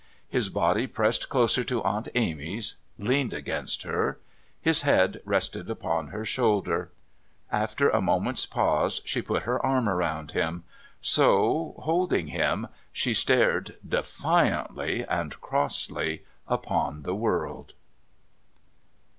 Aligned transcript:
His 0.29 0.49
body 0.49 0.87
pressed 0.87 1.29
closer 1.29 1.63
to 1.65 1.83
Aunt 1.83 2.07
Amy's, 2.15 2.75
leaned 2.97 3.35
against 3.35 3.83
her. 3.83 4.17
His 4.59 4.81
head 4.81 5.21
rested 5.25 5.69
upon 5.69 6.07
her 6.07 6.25
shoulder. 6.25 6.91
After 7.51 7.87
a 7.87 8.01
moment's 8.01 8.47
pause 8.47 9.01
she 9.05 9.21
put 9.21 9.43
her 9.43 9.63
arm 9.63 9.87
round 9.87 10.31
him 10.31 10.63
so, 11.01 11.75
holding 11.83 12.29
him, 12.29 12.67
she 12.91 13.13
stared, 13.13 13.75
defiantly 13.87 15.05
and 15.07 15.39
crossly, 15.39 16.23
upon 16.47 17.03
the 17.03 17.13
world. 17.13 17.75